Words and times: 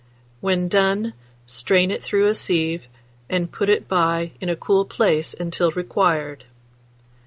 When 0.39 0.67
done, 0.67 1.13
strain 1.45 1.91
it 1.91 2.01
through 2.01 2.25
a 2.25 2.33
sieve, 2.33 2.87
and 3.29 3.51
put 3.51 3.69
it 3.69 3.87
by 3.87 4.31
in 4.41 4.49
a 4.49 4.55
cool 4.55 4.83
place 4.83 5.35
until 5.39 5.69
required. 5.69 6.45